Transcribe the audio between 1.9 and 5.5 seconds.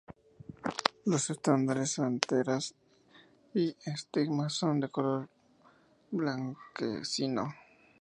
anteras y estigma son de color